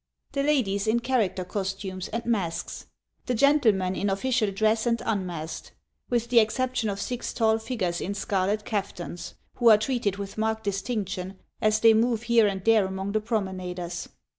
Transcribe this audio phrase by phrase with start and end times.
[0.31, 2.87] The ladies in character costumes and masks.
[3.27, 5.73] The gentlemen in official dress and unmasked,
[6.09, 10.63] with the exception of six tall figures in scarlet kaftans, who are treated with marked
[10.63, 14.09] distinction as they move here and there among the promenaders.